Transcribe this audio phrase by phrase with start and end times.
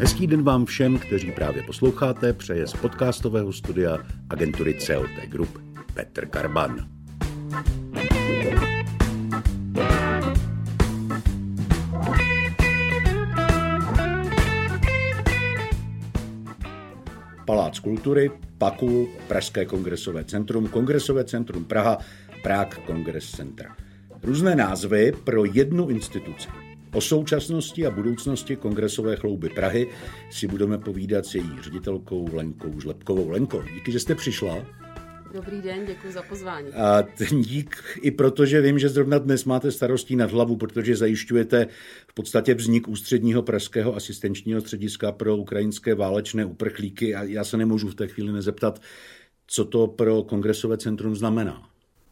[0.00, 3.98] Hezký den vám všem, kteří právě posloucháte, přeje z podcastového studia
[4.30, 5.58] agentury CLT Group
[5.94, 6.88] Petr Karban.
[17.44, 21.98] Palác kultury, PAKU, Pražské kongresové centrum, Kongresové centrum Praha,
[22.42, 23.66] Prague Congress Center.
[24.22, 26.48] Různé názvy pro jednu instituci.
[26.92, 29.90] O současnosti a budoucnosti kongresové chlouby Prahy
[30.30, 33.28] si budeme povídat s její ředitelkou Lenkou Žlepkovou.
[33.28, 34.66] Lenko, díky, že jste přišla.
[35.34, 36.68] Dobrý den, děkuji za pozvání.
[36.68, 37.02] A
[37.40, 41.66] dík i proto, že vím, že zrovna dnes máte starostí nad hlavu, protože zajišťujete
[42.08, 47.88] v podstatě vznik ústředního pražského asistenčního střediska pro ukrajinské válečné uprchlíky a já se nemůžu
[47.88, 48.82] v té chvíli nezeptat,
[49.46, 51.69] co to pro kongresové centrum znamená.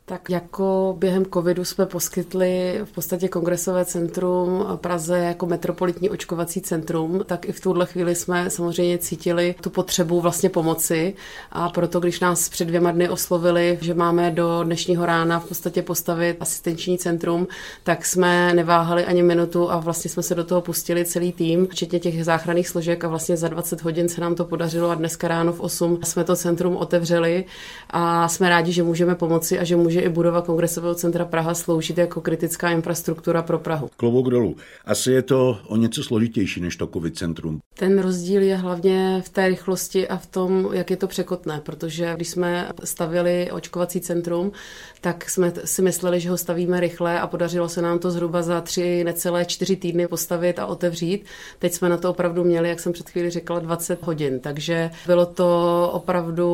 [0.09, 7.23] Tak jako během covidu jsme poskytli v podstatě kongresové centrum Praze jako metropolitní očkovací centrum,
[7.27, 11.15] tak i v tuhle chvíli jsme samozřejmě cítili tu potřebu vlastně pomoci.
[11.53, 15.83] A proto, když nás před dvěma dny oslovili, že máme do dnešního rána v podstatě
[15.83, 17.47] postavit asistenční centrum,
[17.85, 22.01] tak jsme neváhali ani minutu a vlastně jsme se do toho pustili celý tým, včetně
[22.01, 25.53] těch záchranných složek a vlastně za 20 hodin se nám to podařilo a dneska ráno
[25.53, 27.45] v 8 jsme to centrum otevřeli
[27.91, 31.55] a jsme rádi, že můžeme pomoci a že může může i budova Kongresového centra Praha
[31.55, 33.91] sloužit jako kritická infrastruktura pro Prahu.
[33.97, 34.57] Klobouk dolů.
[34.85, 37.59] Asi je to o něco složitější než to COVID centrum.
[37.75, 42.13] Ten rozdíl je hlavně v té rychlosti a v tom, jak je to překotné, protože
[42.17, 44.53] když jsme stavili očkovací centrum,
[45.01, 48.61] tak jsme si mysleli, že ho stavíme rychle a podařilo se nám to zhruba za
[48.61, 51.25] tři, necelé čtyři týdny postavit a otevřít.
[51.59, 55.27] Teď jsme na to opravdu měli, jak jsem před chvíli řekla, 20 hodin, takže bylo
[55.27, 56.49] to opravdu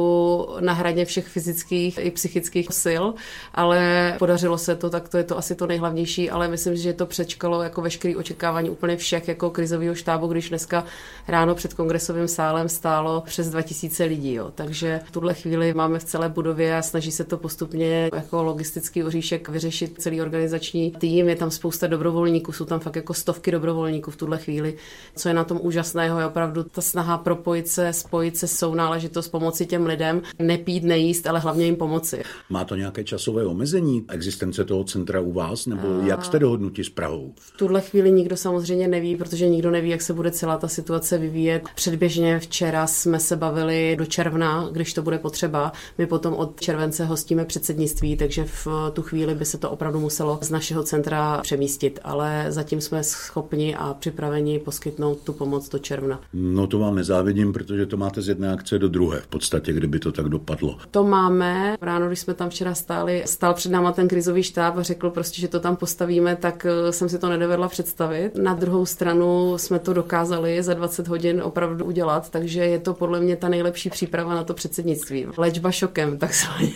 [0.61, 3.05] na hraně všech fyzických i psychických sil
[3.55, 7.07] ale podařilo se to, tak to je to asi to nejhlavnější, ale myslím, že to
[7.07, 10.85] přečkalo jako veškerý očekávání úplně všech jako krizového štábu, když dneska
[11.29, 14.35] ráno před kongresovým sálem stálo přes 2000 lidí.
[14.35, 14.53] Jo.
[14.55, 19.05] Takže v tuhle chvíli máme v celé budově a snaží se to postupně jako logistický
[19.05, 21.29] oříšek vyřešit celý organizační tým.
[21.29, 24.77] Je tam spousta dobrovolníků, jsou tam fakt jako stovky dobrovolníků v tuhle chvíli.
[25.17, 29.67] Co je na tom úžasného, je opravdu ta snaha propojit se, spojit se, sounáležitost pomoci
[29.67, 32.23] těm lidem, nepít, nejíst, ale hlavně jim pomoci.
[32.51, 36.07] Má to nějaké čas časové omezení existence toho centra u vás, nebo a...
[36.07, 37.33] jak jste dohodnuti s Prahou?
[37.36, 41.18] V tuhle chvíli nikdo samozřejmě neví, protože nikdo neví, jak se bude celá ta situace
[41.18, 41.63] vyvíjet.
[41.74, 45.73] Předběžně včera jsme se bavili do června, když to bude potřeba.
[45.98, 50.39] My potom od července hostíme předsednictví, takže v tu chvíli by se to opravdu muselo
[50.42, 56.20] z našeho centra přemístit, ale zatím jsme schopni a připraveni poskytnout tu pomoc do června.
[56.33, 59.98] No to vám nezávidím, protože to máte z jedné akce do druhé v podstatě, kdyby
[59.98, 60.79] to tak dopadlo.
[60.90, 61.77] To máme.
[61.80, 65.41] Ráno, když jsme tam včera stáli, stál před náma ten krizový štáb a řekl prostě,
[65.41, 68.30] že to tam postavíme, tak eh, jsem si to nedovedla představit.
[68.35, 73.20] Na druhou stranu jsme to dokázali za 20 hodin opravdu udělat, takže je to podle
[73.20, 75.27] mě ta nejlepší příprava na to předsednictví.
[75.36, 76.73] Léčba šokem, takzvaně.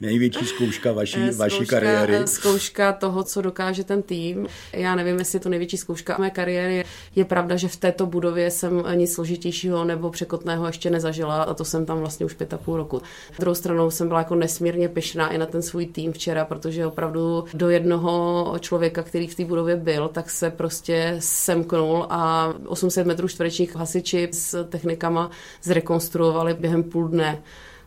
[0.00, 2.16] Největší zkouška vaší, zkouška, vaší kariéry.
[2.16, 4.46] Eh, zkouška toho, co dokáže ten tým.
[4.72, 6.84] Já nevím, jestli je to největší zkouška mé kariéry.
[7.16, 11.64] Je pravda, že v této budově jsem nic složitějšího nebo překotného ještě nezažila a to
[11.64, 13.02] jsem tam vlastně už pět a půl roku.
[13.38, 16.86] Druhou stranou jsem byla jako nesmírně pyšná i na ten svůj svůj tým včera, protože
[16.86, 23.06] opravdu do jednoho člověka, který v té budově byl, tak se prostě semknul a 800
[23.06, 25.30] metrů čtverečních hasiči s technikama
[25.62, 27.42] zrekonstruovali během půl dne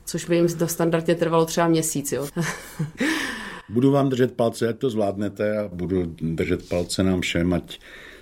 [0.05, 2.11] což by jim to standardně trvalo třeba měsíc.
[2.11, 2.27] Jo.
[3.69, 7.79] Budu vám držet palce, jak to zvládnete a budu držet palce nám všem, ať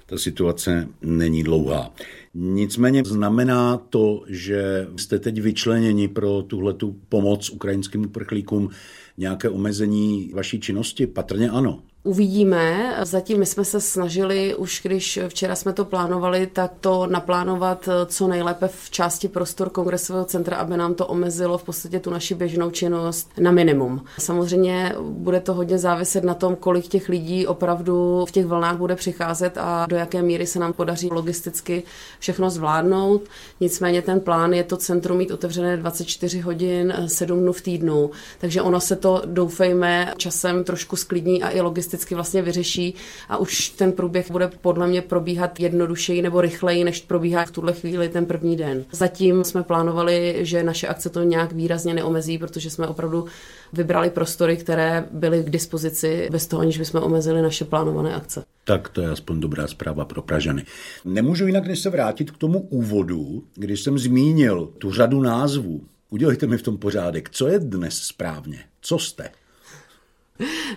[0.10, 1.94] ta situace není dlouhá.
[2.34, 8.70] Nicméně znamená to, že jste teď vyčleněni pro tuhletu pomoc ukrajinským uprchlíkům
[9.18, 11.08] nějaké omezení vaší činnosti?
[11.08, 11.84] Patrně ano.
[12.04, 12.96] Uvidíme.
[13.04, 18.28] Zatím my jsme se snažili, už když včera jsme to plánovali, tak to naplánovat co
[18.28, 22.72] nejlépe v části prostor kongresového centra, aby nám to omezilo v podstatě tu naši běžnou
[22.72, 24.06] činnost na minimum.
[24.20, 28.96] Samozřejmě bude to hodně záviset na tom, kolik těch lidí opravdu v těch vlnách bude
[28.96, 31.84] přicházet a do jaké míry se nám podaří logisticky
[32.20, 33.22] všechno zvládnout.
[33.60, 38.62] Nicméně ten plán je to centrum mít otevřené 24 hodin, 7 dnů v týdnu, takže
[38.62, 42.94] ono se to, doufejme, časem trošku sklidní a i logisticky logisticky vlastně vyřeší
[43.30, 47.74] a už ten průběh bude podle mě probíhat jednodušeji nebo rychleji, než probíhá v tuhle
[47.74, 48.86] chvíli ten první den.
[48.92, 53.26] Zatím jsme plánovali, že naše akce to nějak výrazně neomezí, protože jsme opravdu
[53.74, 58.44] vybrali prostory, které byly k dispozici bez toho, aniž bychom omezili naše plánované akce.
[58.64, 60.66] Tak to je aspoň dobrá zpráva pro Pražany.
[61.06, 65.82] Nemůžu jinak, než se vrátit k tomu úvodu, když jsem zmínil tu řadu názvů.
[66.10, 67.30] Udělejte mi v tom pořádek.
[67.30, 68.60] Co je dnes správně?
[68.82, 69.30] Co jste?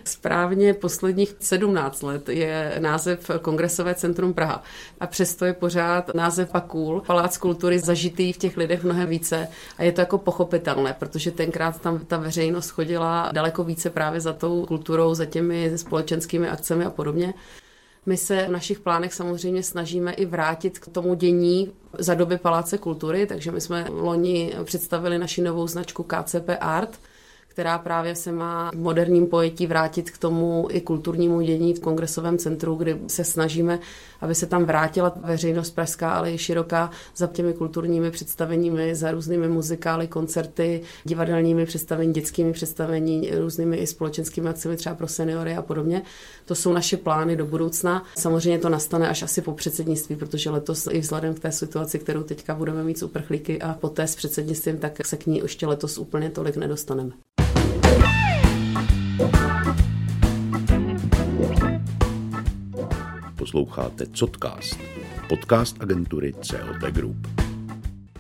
[0.05, 4.63] Správně posledních 17 let je název Kongresové centrum Praha.
[5.01, 9.49] A přesto je pořád název Pakul, Palác kultury zažitý v těch lidech mnohem více.
[9.79, 14.33] A je to jako pochopitelné, protože tenkrát tam ta veřejnost chodila daleko více právě za
[14.33, 17.35] tou kulturou, za těmi společenskými akcemi a podobně.
[18.07, 22.79] My se v našich plánech samozřejmě snažíme i vrátit k tomu dění za doby Paláce
[22.79, 26.99] kultury, takže my jsme loni představili naši novou značku KCP Art,
[27.53, 32.39] která právě se má v moderním pojetí vrátit k tomu i kulturnímu dění v kongresovém
[32.39, 33.79] centru, kdy se snažíme,
[34.21, 39.49] aby se tam vrátila veřejnost pražská, ale i široká za těmi kulturními představeními, za různými
[39.49, 46.03] muzikály, koncerty, divadelními představení, dětskými představení, různými i společenskými akcemi třeba pro seniory a podobně.
[46.45, 48.05] To jsou naše plány do budoucna.
[48.17, 52.23] Samozřejmě to nastane až asi po předsednictví, protože letos i vzhledem k té situaci, kterou
[52.23, 55.99] teďka budeme mít s uprchlíky a poté s předsednictvím, tak se k ní ještě letos
[55.99, 57.13] úplně tolik nedostaneme.
[63.37, 64.79] Posloucháte Codcast,
[65.29, 67.17] podcast agentury COT Group.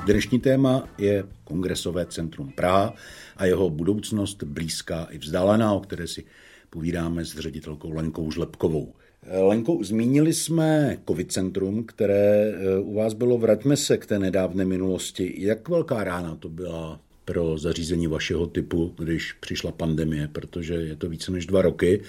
[0.06, 2.94] Dnešní téma je Kongresové centrum Praha
[3.36, 6.24] a jeho budoucnost blízká i vzdálená, o které si
[6.70, 8.94] povídáme s ředitelkou Lenkou Žlepkovou.
[9.42, 14.64] Lenko, zmínili jsme COVID centrum, které eh, u vás bylo, vraťme se k té nedávné
[14.64, 15.34] minulosti.
[15.38, 21.08] Jak velká rána to byla pro zařízení vašeho typu, když přišla pandemie, protože je to
[21.08, 22.02] více než dva roky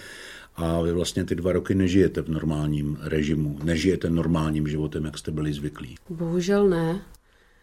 [0.56, 5.32] a vy vlastně ty dva roky nežijete v normálním režimu, nežijete normálním životem, jak jste
[5.32, 5.96] byli zvyklí.
[6.10, 7.02] Bohužel ne.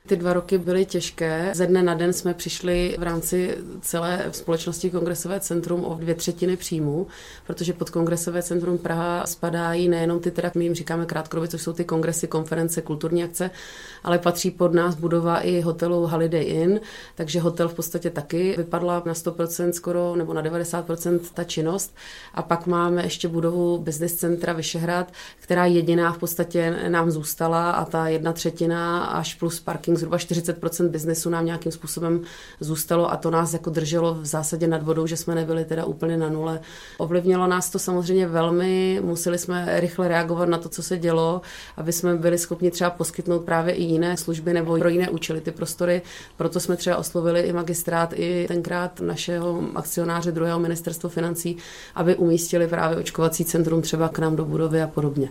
[0.06, 1.50] Ty dva roky byly těžké.
[1.55, 6.56] Ze dne na den jsme přišli v rámci celé společnosti Kongresové centrum o dvě třetiny
[6.56, 7.06] příjmů,
[7.47, 11.73] protože pod Kongresové centrum Praha spadají nejenom ty, teda my jim říkáme krátkodobě, což jsou
[11.73, 13.50] ty kongresy, konference, kulturní akce,
[14.05, 16.81] ale patří pod nás budova i hotelu Holiday Inn,
[17.14, 21.94] takže hotel v podstatě taky vypadla na 100% skoro nebo na 90% ta činnost.
[22.35, 27.85] A pak máme ještě budovu business centra Vyšehrad, která jediná v podstatě nám zůstala a
[27.85, 32.21] ta jedna třetina až plus parking zhruba 40% biznesu nám nějakým způsobem
[32.61, 36.17] zůstalo a to nás jako drželo v zásadě nad vodou, že jsme nebyli teda úplně
[36.17, 36.61] na nule.
[36.99, 41.41] Ovlivnilo nás to samozřejmě velmi, museli jsme rychle reagovat na to, co se dělo,
[41.77, 45.51] aby jsme byli schopni třeba poskytnout právě i jiné služby nebo pro jiné účely ty
[45.51, 46.03] prostory.
[46.37, 51.57] Proto jsme třeba oslovili i magistrát, i tenkrát našeho akcionáře druhého ministerstva financí,
[51.95, 55.29] aby umístili právě očkovací centrum třeba k nám do budovy a podobně.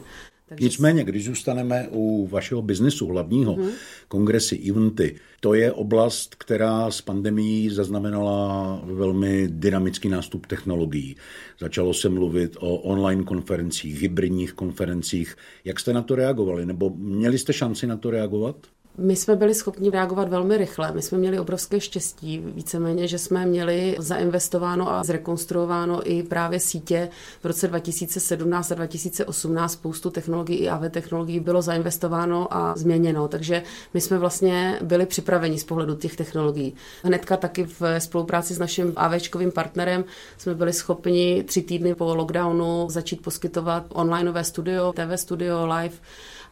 [0.50, 3.70] Takže Nicméně, když zůstaneme u vašeho biznesu hlavního, hmm.
[4.08, 11.16] kongresy, eventy, to je oblast, která s pandemí zaznamenala velmi dynamický nástup technologií.
[11.60, 15.36] Začalo se mluvit o online konferencích, hybridních konferencích.
[15.66, 16.66] Jak jste na to reagovali?
[16.66, 18.56] Nebo měli jste šanci na to reagovat?
[19.02, 20.92] My jsme byli schopni reagovat velmi rychle.
[20.92, 27.10] My jsme měli obrovské štěstí, víceméně, že jsme měli zainvestováno a zrekonstruováno i právě sítě
[27.42, 29.72] v roce 2017 a 2018.
[29.72, 33.64] Spoustu technologií i AV technologií bylo zainvestováno a změněno, takže
[33.94, 36.74] my jsme vlastně byli připraveni z pohledu těch technologií.
[37.04, 40.06] Hnedka taky v spolupráci s naším AVčkovým partnerem
[40.38, 45.96] jsme byli schopni tři týdny po lockdownu začít poskytovat onlineové studio, TV studio, live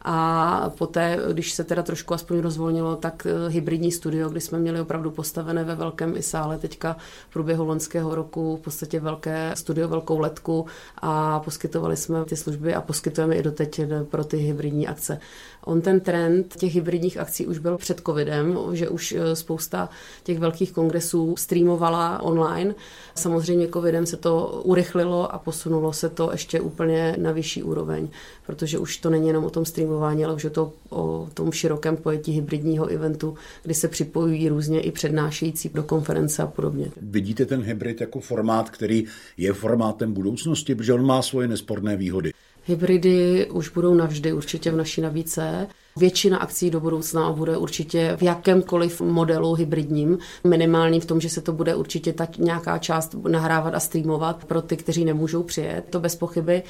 [0.02, 4.80] a poté, když se teda trošku aspoň rozvolnilo, tak eh, hybridní studio, kdy jsme měli
[4.80, 6.96] opravdu postavené ve velkém i sále teďka
[7.28, 10.66] v průběhu loňského roku v podstatě velké studio, velkou letku
[10.98, 13.80] a poskytovali jsme ty služby a poskytujeme i doteď
[14.10, 15.20] pro ty hybridní akce.
[15.68, 19.88] On ten trend těch hybridních akcí už byl před covidem, že už eh, spousta
[20.22, 22.74] těch velkých kongresů streamovala online.
[23.14, 28.08] Samozřejmě covidem se to urychlilo a posunulo se to ještě úplně na vyšší úroveň,
[28.46, 31.96] protože už to není jenom o tom streamování, ale už je to o tom širokém
[31.96, 36.90] pojetí hybridního eventu, kdy se připojují různě i přednášející do konference a podobně.
[37.02, 39.04] Vidíte ten hybrid jako formát, který
[39.36, 42.32] je formátem budoucnosti, protože on má svoje nesporné výhody.
[42.68, 45.66] Hybridy už budou navždy určitě v naší nabídce.
[45.96, 51.40] Většina akcí do budoucna bude určitě v jakémkoliv modelu hybridním, minimální v tom, že se
[51.40, 56.00] to bude určitě ta nějaká část nahrávat a streamovat pro ty, kteří nemůžou přijet, to
[56.00, 56.62] bez pochyby.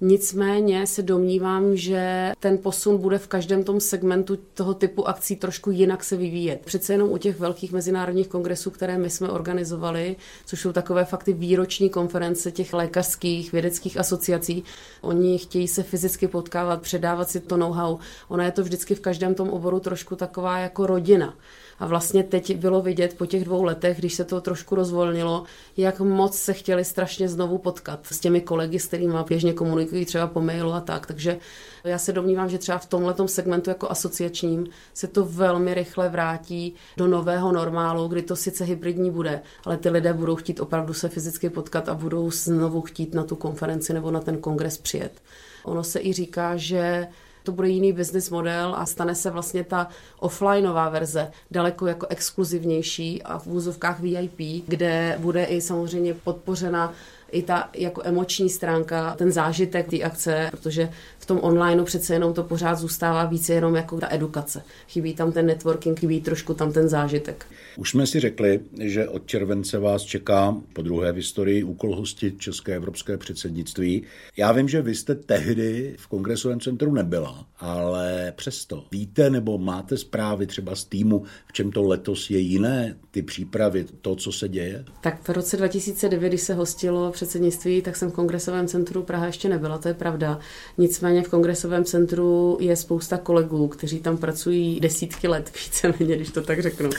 [0.00, 5.70] Nicméně se domnívám, že ten posun bude v každém tom segmentu toho typu akcí trošku
[5.70, 6.60] jinak se vyvíjet.
[6.64, 11.32] Přece jenom u těch velkých mezinárodních kongresů, které my jsme organizovali, což jsou takové fakty
[11.32, 14.64] výroční konference těch lékařských vědeckých asociací,
[15.00, 17.98] oni chtějí se fyzicky potkávat, předávat si to know-how.
[18.28, 21.34] Ona je to vždycky v každém tom oboru trošku taková jako rodina
[21.80, 25.44] A vlastně teď bylo vidět po těch dvou letech, když se to trošku rozvolnilo,
[25.76, 30.26] jak moc se chtěli strašně znovu potkat s těmi kolegy, s kterými běžně komunikují třeba
[30.26, 31.06] po mailu a tak.
[31.06, 31.38] Takže
[31.84, 36.74] já se domnívám, že třeba v tomhle segmentu jako asociačním se to velmi rychle vrátí
[36.96, 41.08] do nového normálu, kdy to sice hybridní bude, ale ty lidé budou chtít opravdu se
[41.08, 45.22] fyzicky potkat a budou znovu chtít na tu konferenci nebo na ten kongres přijet.
[45.64, 47.08] Ono se i říká, že
[47.48, 49.88] to bude jiný business model a stane se vlastně ta
[50.20, 56.92] offlineová verze daleko jako exkluzivnější a v úzovkách VIP, kde bude i samozřejmě podpořena
[57.32, 62.34] i ta jako emoční stránka, ten zážitek té akce, protože v tom onlineu přece jenom
[62.34, 64.62] to pořád zůstává více jenom jako ta edukace.
[64.88, 67.46] Chybí tam ten networking, chybí trošku tam ten zážitek.
[67.76, 72.40] Už jsme si řekli, že od července vás čeká po druhé v historii úkol hostit
[72.40, 74.02] České evropské předsednictví.
[74.36, 79.96] Já vím, že vy jste tehdy v kongresovém centru nebyla, ale přesto víte nebo máte
[79.96, 84.48] zprávy třeba z týmu, v čem to letos je jiné, ty přípravy, to, co se
[84.48, 84.84] děje?
[85.00, 89.48] Tak v roce 2009, když se hostilo předsednictví, tak jsem v kongresovém centru Praha ještě
[89.48, 90.38] nebyla, to je pravda.
[90.78, 96.42] Nicméně v kongresovém centru je spousta kolegů, kteří tam pracují desítky let, víceméně, když to
[96.42, 96.90] tak řeknu.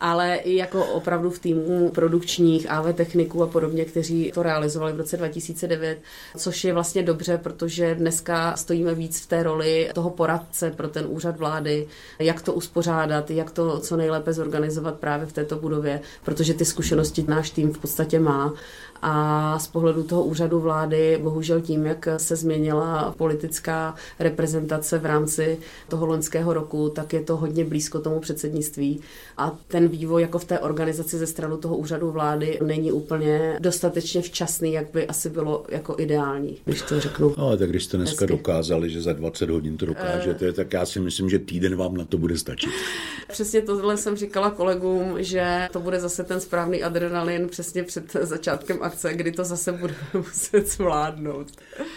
[0.00, 4.96] Ale i jako opravdu v týmu produkčních AV techniků a podobně, kteří to realizovali v
[4.96, 5.98] roce 2009,
[6.36, 11.04] což je vlastně dobře, protože dneska stojíme víc v té roli toho poradce pro ten
[11.08, 11.86] úřad vlády,
[12.18, 17.24] jak to uspořádat, jak to co nejlépe zorganizovat právě v této budově, protože ty zkušenosti
[17.28, 18.52] náš tým v podstatě má
[19.06, 25.58] a z pohledu toho úřadu vlády, bohužel tím, jak se změnila politická reprezentace v rámci
[25.88, 29.00] toho loňského roku, tak je to hodně blízko tomu předsednictví.
[29.36, 34.22] A ten vývoj jako v té organizaci ze strany toho úřadu vlády není úplně dostatečně
[34.22, 37.34] včasný, jak by asi bylo jako ideální, když to řeknu.
[37.36, 38.36] Ale tak když jste dneska hezky.
[38.36, 41.96] dokázali, že za 20 hodin to dokážete, uh, tak já si myslím, že týden vám
[41.96, 42.70] na to bude stačit.
[43.28, 48.78] Přesně tohle jsem říkala kolegům, že to bude zase ten správný adrenalin přesně před začátkem
[48.80, 51.52] akce, kdy to zase budeme muset zvládnout.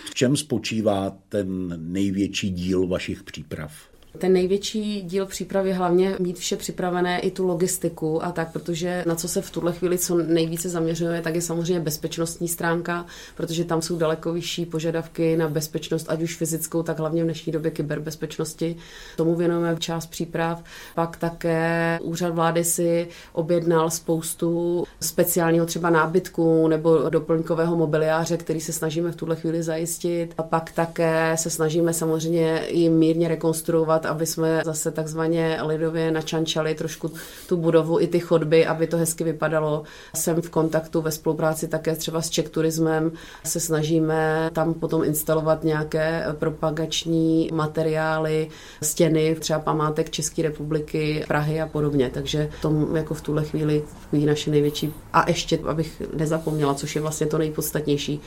[0.06, 3.97] V čem spočívá ten největší díl vašich příprav?
[4.18, 9.16] Ten největší díl přípravy hlavně mít vše připravené i tu logistiku a tak, protože na
[9.16, 13.06] co se v tuhle chvíli co nejvíce zaměřuje, tak je samozřejmě bezpečnostní stránka,
[13.36, 17.52] protože tam jsou daleko vyšší požadavky na bezpečnost, ať už fyzickou, tak hlavně v dnešní
[17.52, 18.76] době kyberbezpečnosti.
[19.18, 20.64] Tomu věnujeme část příprav.
[20.96, 28.74] Pak také úřad vlády si objednal spoustu speciálního třeba nábytku nebo doplňkového mobiliáře, který se
[28.74, 30.34] snažíme v tuhle chvíli zajistit.
[30.38, 36.76] A pak také se snažíme samozřejmě i mírně rekonstruovat aby jsme zase takzvaně lidově načančali
[36.76, 37.12] trošku
[37.48, 39.84] tu budovu i ty chodby, aby to hezky vypadalo.
[40.16, 43.12] Jsem v kontaktu ve spolupráci také třeba s Czech Turismem,
[43.44, 48.50] se snažíme tam potom instalovat nějaké propagační materiály,
[48.82, 52.10] stěny, třeba památek České republiky, Prahy a podobně.
[52.14, 53.84] Takže tom jako v tuhle chvíli
[54.26, 58.22] naše největší a ještě, abych nezapomněla, což je vlastně to nejpodstatnější,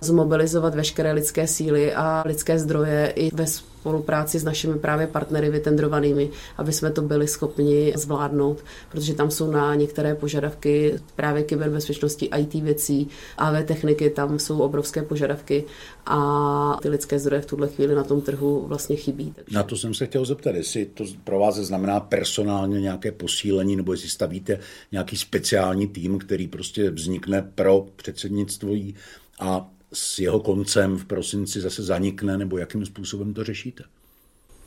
[0.00, 3.46] zmobilizovat veškeré lidské síly a lidské zdroje i ve
[3.86, 9.50] spolupráci s našimi právě partnery vytendrovanými, aby jsme to byli schopni zvládnout, protože tam jsou
[9.50, 15.64] na některé požadavky právě kyberbezpečnosti IT věcí, AV techniky, tam jsou obrovské požadavky
[16.06, 19.32] a ty lidské zdroje v tuhle chvíli na tom trhu vlastně chybí.
[19.36, 19.56] Takže...
[19.56, 23.92] Na to jsem se chtěl zeptat, jestli to pro vás znamená personálně nějaké posílení, nebo
[23.92, 24.58] jestli stavíte
[24.92, 28.94] nějaký speciální tým, který prostě vznikne pro předsednictví
[29.40, 33.84] a s jeho koncem v prosinci zase zanikne, nebo jakým způsobem to řešíte?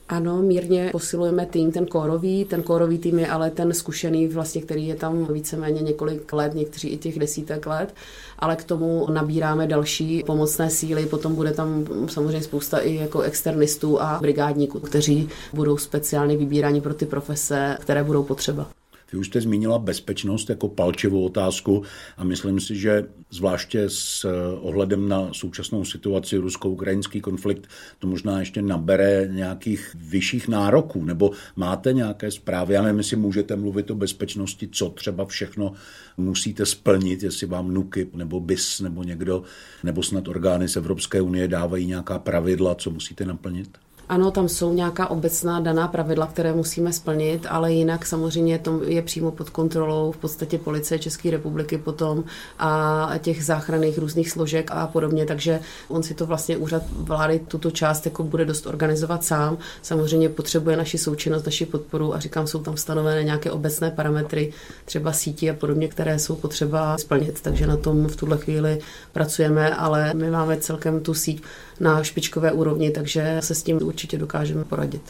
[0.09, 2.45] Ano, mírně posilujeme tým, ten kórový.
[2.45, 6.87] Ten kórový tým je ale ten zkušený, vlastně, který je tam víceméně několik let, někteří
[6.87, 7.95] i těch desítek let,
[8.39, 11.05] ale k tomu nabíráme další pomocné síly.
[11.05, 16.93] Potom bude tam samozřejmě spousta i jako externistů a brigádníků, kteří budou speciálně vybíráni pro
[16.93, 18.69] ty profese, které budou potřeba.
[19.11, 21.83] Vy už jste zmínila bezpečnost jako palčivou otázku
[22.17, 27.67] a myslím si, že zvláště s eh, ohledem na současnou situaci rusko-ukrajinský konflikt
[27.99, 33.55] to možná ještě nabere nějakých vyšších nároků, nebo máte nějaké zprávy, já nevím, jestli můžete
[33.55, 35.73] mluvit o bezpečnosti, co třeba všechno
[36.17, 39.43] musíte splnit, jestli vám nuky nebo BIS nebo někdo,
[39.83, 43.69] nebo snad orgány z Evropské unie dávají nějaká pravidla, co musíte naplnit?
[44.09, 49.01] Ano, tam jsou nějaká obecná daná pravidla, které musíme splnit, ale jinak samozřejmě to je
[49.01, 52.23] přímo pod kontrolou v podstatě policie České republiky potom
[52.59, 57.71] a těch záchranných různých složek a podobně, takže on si to vlastně úřad vlády tuto
[57.71, 59.57] část jako bude dost organizovat sám.
[59.81, 64.53] Samozřejmě potřebuje naši součinnost, naši podporu a říkám, jsou tam stanovené nějaké obecné parametry,
[64.85, 68.79] třeba sítí a podobně, které jsou potřeba splnit, takže na tom v tuhle chvíli
[69.11, 71.43] pracujeme, ale my máme celkem tu síť
[71.79, 75.01] na špičkové úrovni, takže se s tím dokážeme poradit.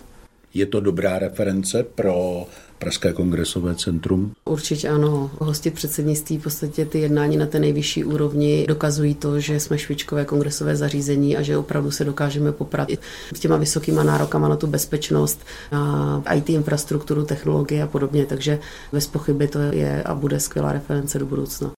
[0.53, 2.45] Je to dobrá reference pro
[2.79, 4.31] Pražské kongresové centrum?
[4.45, 5.31] Určitě ano.
[5.39, 10.25] Hostit předsednictví, v podstatě ty jednání na té nejvyšší úrovni dokazují to, že jsme špičkové
[10.25, 12.89] kongresové zařízení a že opravdu se dokážeme poprat
[13.35, 18.25] s těma vysokýma nárokama na tu bezpečnost, na IT infrastrukturu, technologie a podobně.
[18.25, 18.59] Takže
[18.91, 21.71] bez pochyby to je a bude skvělá reference do budoucna.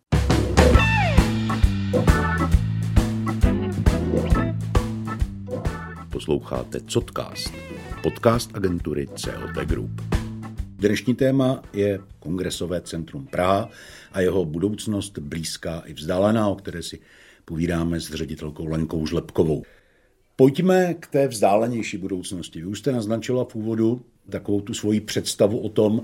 [6.22, 7.54] Posloucháte Codcast,
[8.04, 9.92] podcast agentury COT Group.
[10.56, 13.70] Dnešní téma je Kongresové centrum Praha
[14.12, 17.00] a jeho budoucnost blízká i vzdálená, o které si
[17.46, 19.64] povídáme s ředitelkou Lenkou Žlepkovou.
[20.36, 22.62] Pojďme k té vzdálenější budoucnosti.
[22.62, 26.02] Vy už jste naznačila v úvodu takovou tu svoji představu o tom,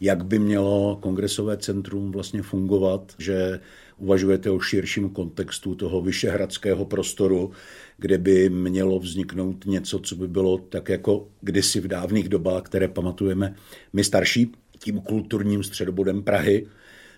[0.00, 3.60] jak by mělo kongresové centrum vlastně fungovat, že
[3.98, 7.50] uvažujete o širším kontextu toho vyšehradského prostoru,
[7.98, 12.88] kde by mělo vzniknout něco, co by bylo tak jako kdysi v dávných dobách, které
[12.88, 13.54] pamatujeme
[13.92, 16.66] my starší, tím kulturním středobodem Prahy.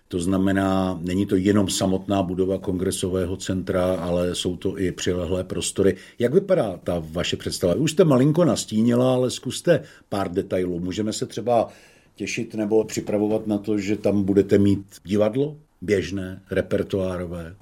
[0.08, 5.96] To znamená, není to jenom samotná budova kongresového centra, ale jsou to i přilehlé prostory.
[6.18, 7.74] Jak vypadá ta vaše představa?
[7.74, 10.80] Už jste malinko nastínila, ale zkuste pár detailů.
[10.80, 11.68] Můžeme se třeba
[12.14, 17.54] těšit nebo připravovat na to, že tam budete mít divadlo běžné, repertoárové?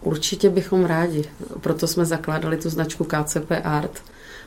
[0.00, 1.24] Určitě bychom rádi.
[1.60, 4.02] Proto jsme zakládali tu značku KCP Art.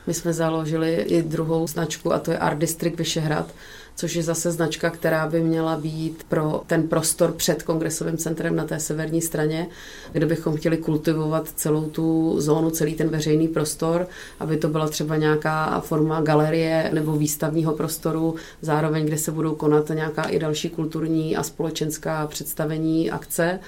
[0.07, 3.53] My jsme založili i druhou značku a to je Art District Vyšehrad,
[3.99, 8.65] což je zase značka, která by měla být pro ten prostor před kongresovým centrem na
[8.65, 9.67] té severní straně,
[10.11, 14.07] kde bychom chtěli kultivovat celou tu zónu, celý ten veřejný prostor,
[14.39, 19.89] aby to byla třeba nějaká forma galerie nebo výstavního prostoru, zároveň kde se budou konat
[19.89, 23.59] nějaká i další kulturní a společenská představení, akce.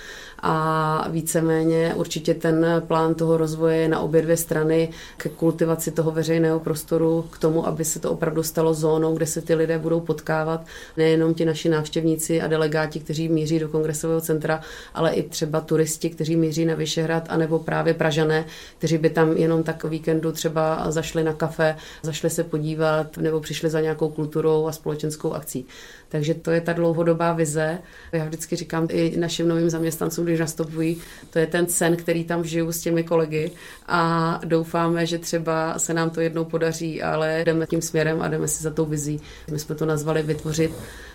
[0.44, 6.12] A víceméně určitě ten plán toho rozvoje je na obě dvě strany k kultivaci toho
[6.12, 10.00] veřejného prostoru, k tomu, aby se to opravdu stalo zónou, kde se ty lidé budou
[10.22, 10.66] potkávat,
[10.98, 14.62] nejenom ti naši návštěvníci a delegáti, kteří míří do kongresového centra,
[14.94, 18.46] ale i třeba turisti, kteří míří na Vyšehrad, anebo právě Pražané,
[18.78, 23.70] kteří by tam jenom tak víkendu třeba zašli na kafe, zašli se podívat nebo přišli
[23.70, 25.66] za nějakou kulturou a společenskou akcí.
[26.12, 27.80] Takže to je ta dlouhodobá vize.
[28.12, 30.98] Já vždycky říkám i našim novým zaměstnancům, když nastupují,
[31.30, 33.52] to je ten sen, který tam žiju s těmi kolegy
[33.88, 38.48] a doufáme, že třeba se nám to jednou podaří, ale jdeme tím směrem a jdeme
[38.48, 39.20] si za tou vizí.
[39.52, 40.72] My jsme to nazvali vytvořit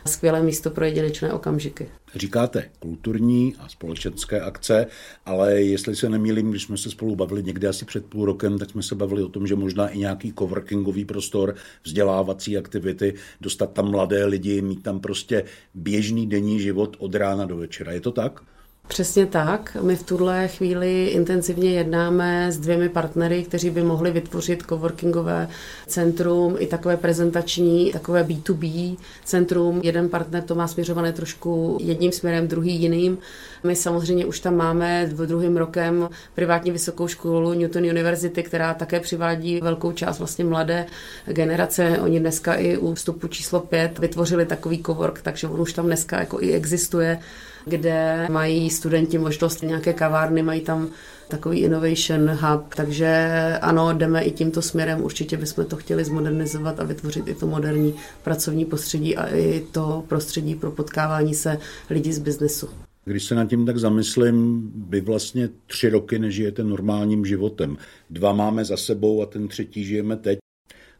[0.06, 1.88] skvělé místo pro jedinečné okamžiky.
[2.14, 4.86] Říkáte kulturní a společenské akce,
[5.26, 8.70] ale jestli se nemýlím, když jsme se spolu bavili někde asi před půl rokem, tak
[8.70, 11.54] jsme se bavili o tom, že možná i nějaký coworkingový prostor,
[11.84, 15.44] vzdělávací aktivity, dostat tam mladé lidi, mít tam prostě
[15.74, 17.92] běžný denní život od rána do večera.
[17.92, 18.55] Je to tak?
[18.88, 19.76] Přesně tak.
[19.82, 25.48] My v tuhle chvíli intenzivně jednáme s dvěmi partnery, kteří by mohli vytvořit coworkingové
[25.86, 29.80] centrum i takové prezentační, takové B2B centrum.
[29.84, 33.18] Jeden partner to má směřované trošku jedním směrem, druhý jiným.
[33.64, 39.00] My samozřejmě už tam máme v druhým rokem privátní vysokou školu Newton University, která také
[39.00, 40.86] přivádí velkou část vlastně mladé
[41.26, 41.98] generace.
[42.00, 46.20] Oni dneska i u vstupu číslo 5 vytvořili takový cowork, takže on už tam dneska
[46.20, 47.18] jako i existuje
[47.66, 50.88] kde mají studenti možnost nějaké kavárny, mají tam
[51.28, 56.84] takový innovation hub, takže ano, jdeme i tímto směrem, určitě bychom to chtěli zmodernizovat a
[56.84, 61.58] vytvořit i to moderní pracovní prostředí a i to prostředí pro potkávání se
[61.90, 62.68] lidí z biznesu.
[63.04, 67.76] Když se nad tím tak zamyslím, vy vlastně tři roky nežijete normálním životem.
[68.10, 70.38] Dva máme za sebou a ten třetí žijeme teď.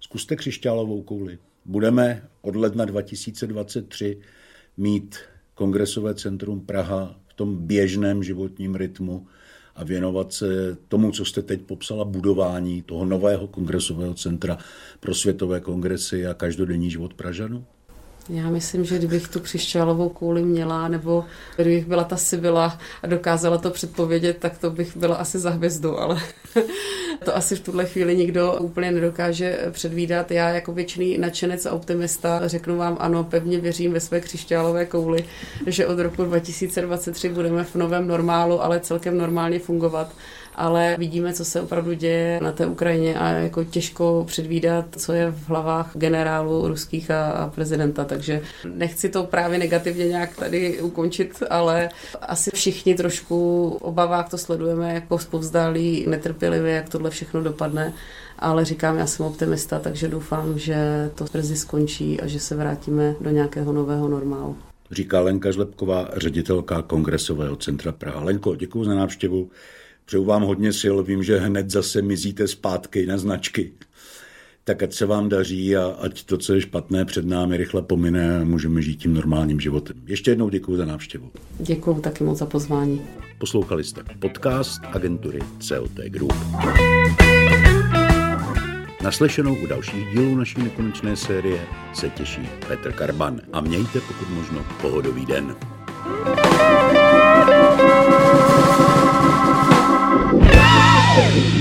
[0.01, 1.39] Zkuste křišťálovou kouli.
[1.65, 4.19] Budeme od ledna 2023
[4.77, 5.17] mít
[5.57, 9.27] kongresové centrum Praha v tom běžném životním rytmu
[9.75, 14.59] a věnovat se tomu, co jste teď popsala, budování toho nového kongresového centra
[15.01, 17.65] pro světové kongresy a každodenní život Pražanů?
[18.29, 21.25] Já myslím, že kdybych tu křišťálovou kouli měla, nebo
[21.57, 26.01] kdybych byla ta Sibila a dokázala to předpovědět, tak to bych byla asi za hvězdu,
[26.01, 26.21] ale
[27.25, 30.31] to asi v tuhle chvíli nikdo úplně nedokáže předvídat.
[30.31, 35.25] Já jako věčný nadšenec a optimista řeknu vám ano, pevně věřím ve své křišťálové kouli,
[35.67, 40.13] že od roku 2023 budeme v novém normálu, ale celkem normálně fungovat
[40.57, 45.31] ale vidíme, co se opravdu děje na té Ukrajině a jako těžko předvídat, co je
[45.31, 48.43] v hlavách generálů ruských a, a prezidenta, takže
[48.75, 51.89] nechci to právě negativně nějak tady ukončit, ale
[52.21, 57.93] asi všichni trošku obavách to sledujeme jako zpovzdálí, netrpělivě, jak tohle všechno dopadne
[58.39, 63.15] ale říkám, já jsem optimista, takže doufám, že to brzy skončí a že se vrátíme
[63.21, 64.57] do nějakého nového normálu.
[64.91, 68.25] Říká Lenka Žlepková, ředitelka Kongresového centra Praha.
[68.25, 69.51] Lenko, děkuji za návštěvu.
[70.07, 73.73] Přeju vám hodně sil, vím, že hned zase mizíte zpátky na značky.
[74.65, 78.41] tak ať se vám daří a ať to, co je špatné před námi, rychle pomine
[78.41, 79.97] a můžeme žít tím normálním životem.
[80.07, 81.31] Ještě jednou děkuji za návštěvu.
[81.59, 83.03] Děkuji taky moc za pozvání.
[83.39, 86.35] Poslouchali jste podcast agentury CLT Group.
[89.03, 91.61] Naslyšenou u dalších dílů naší nekonečné série
[91.95, 93.41] se těší Petr Karban.
[93.53, 95.57] A mějte pokud možno pohodový den.
[97.77, 98.56] thank you
[101.17, 101.56] Woo!